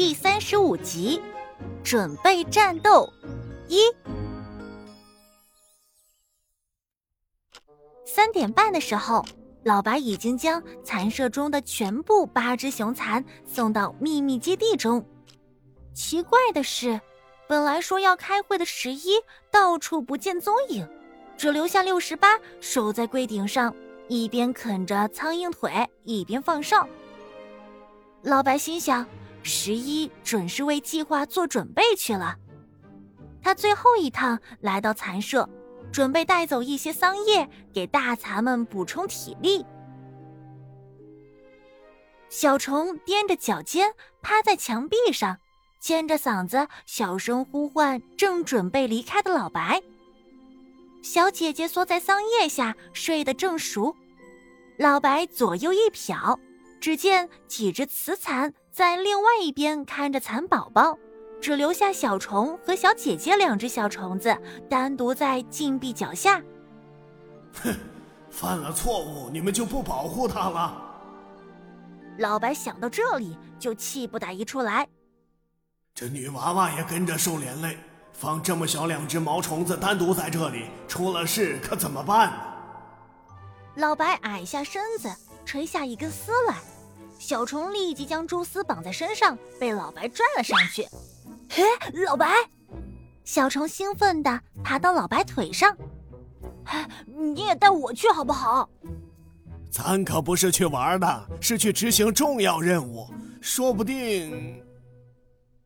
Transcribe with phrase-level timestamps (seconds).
[0.00, 1.20] 第三十五集，
[1.84, 3.06] 准备战斗
[3.68, 3.80] 一。
[8.06, 9.22] 三点半的时候，
[9.62, 15.04] 老白已经将残舍中的全部八只熊蚕送到秘密基地中。
[15.92, 16.98] 奇怪的是，
[17.46, 19.20] 本来说要开会的十一
[19.50, 20.88] 到处不见踪影，
[21.36, 23.74] 只留下六十八守在柜顶上，
[24.08, 26.88] 一边啃着苍蝇腿，一边放哨。
[28.22, 29.06] 老白心想。
[29.42, 32.36] 十一准是为计划做准备去了。
[33.42, 35.48] 他最后一趟来到蚕舍，
[35.90, 39.64] 准备带走一些桑叶，给大蚕们补充体力。
[42.28, 43.92] 小虫踮着脚尖，
[44.22, 45.38] 趴在墙壁上，
[45.80, 49.82] 尖着嗓子小声呼唤正准备离开的老白。
[51.02, 53.96] 小姐姐缩在桑叶下，睡得正熟。
[54.78, 56.38] 老白左右一瞟，
[56.80, 58.52] 只见几只雌蚕。
[58.72, 60.96] 在另外一边看着蚕宝宝，
[61.40, 64.34] 只留下小虫和小姐姐两只小虫子
[64.70, 66.40] 单独在禁闭脚下。
[67.62, 67.74] 哼，
[68.30, 70.80] 犯了错误，你们就不保护它了？
[72.18, 74.86] 老白想到这里就气不打一处来。
[75.92, 77.76] 这女娃娃也跟着受连累，
[78.12, 82.36] 放这么小两只毛虫子单独在这里，出了事可怎么办呢？
[83.74, 85.12] 老白矮下身子，
[85.44, 86.54] 垂下一根丝来。
[87.20, 90.88] 小虫立即将蛛丝绑在身上，被老白拽了上去。
[91.50, 91.62] 嘿，
[92.06, 92.32] 老白！
[93.24, 95.76] 小虫兴奋地爬到老白腿上。
[97.06, 98.68] 你也带我去好不好？
[99.70, 103.06] 咱可不是去玩的，是去执行重要任务。
[103.42, 104.64] 说不定……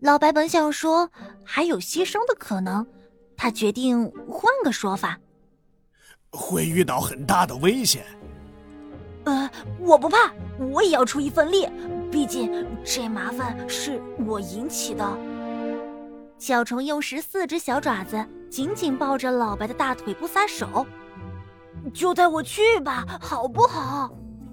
[0.00, 1.08] 老白本想说
[1.44, 2.84] 还有牺牲的可能，
[3.36, 5.16] 他决定换个说法。
[6.32, 8.04] 会遇到很大的危险。
[9.66, 10.32] 呃，我不怕，
[10.72, 11.68] 我也要出一份力。
[12.10, 15.18] 毕竟这麻烦是我引起的。
[16.38, 20.86] 小虫用十四只小爪子紧紧抱着老白的大腿，不撒手。
[21.92, 24.10] 就带我去吧，好不好？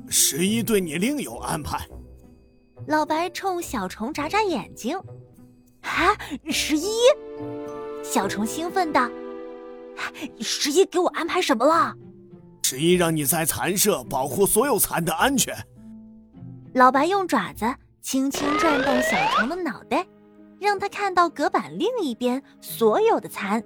[0.07, 1.87] 十一对你另有安排。
[2.87, 4.97] 老白冲小虫眨眨眼睛。
[5.81, 6.15] 啊，
[6.49, 6.87] 十一！
[8.03, 9.09] 小虫兴奋道
[10.39, 11.93] ：“十一给我安排什么了？”
[12.63, 15.55] 十一让你在蚕舍保护所有蚕的安全。
[16.73, 17.65] 老白用爪子
[18.01, 20.07] 轻轻转动小虫的脑袋，
[20.59, 23.61] 让他看到隔板另一边所有的蚕。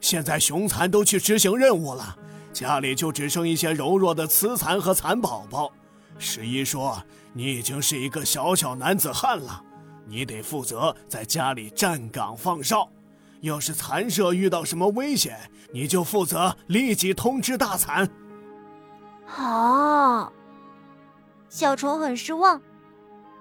[0.00, 2.18] 现在雄蚕都去执行任务了，
[2.52, 5.72] 家里就只剩一些柔弱的雌蚕和蚕宝宝。
[6.18, 7.00] 十一说
[7.32, 9.62] ：“你已经是一个小小男子汉了，
[10.06, 12.90] 你得负责在家里站岗放哨。”
[13.40, 15.38] 要是残舍遇到什么危险，
[15.72, 18.08] 你就负责立即通知大残。
[19.24, 20.32] 好，
[21.48, 22.60] 小虫很失望。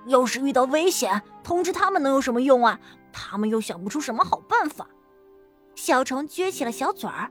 [0.06, 2.80] 要是遇到危险，通知他们能有什么用啊？
[3.12, 4.88] 他们又想不出什么好办法。
[5.76, 7.30] 小虫撅起了小嘴儿。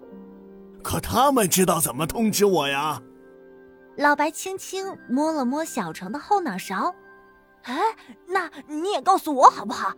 [0.83, 3.01] 可他们知道怎么通知我呀？
[3.97, 6.95] 老白轻轻摸了摸小虫的后脑勺。
[7.63, 7.81] 哎，
[8.27, 9.93] 那你也告诉我好不好？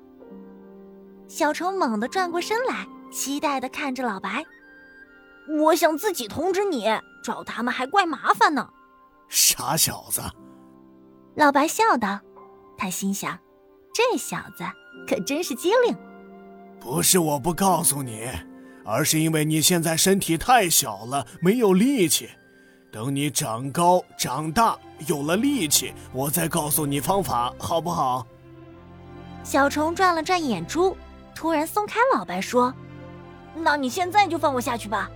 [1.29, 4.43] 小虫猛地转过身来，期待地看着老白。
[5.61, 6.87] 我想自己通知你，
[7.23, 8.67] 找他们还怪麻烦呢。
[9.29, 10.23] 傻小子，
[11.37, 12.19] 老白笑道。
[12.79, 13.39] 他心想，
[13.93, 14.65] 这小子
[15.07, 15.95] 可真是机灵。
[16.81, 18.27] 不是我不告诉你，
[18.85, 22.31] 而是因为你现在身体太小了，没有力气。
[22.91, 28.27] 等你长高长大，有了力气，我再告诉你方法，好不好？
[29.45, 30.97] 小虫转了转眼珠。
[31.39, 32.75] 突然松开老白说
[33.55, 35.09] ：“那你现在就放我下去吧。”“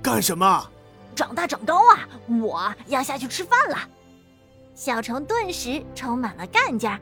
[0.00, 0.70] 干什么
[1.16, 2.06] ？”“长大长高啊！
[2.28, 3.76] 我要下去吃饭了。”
[4.76, 6.96] 小虫顿时充满了干劲儿。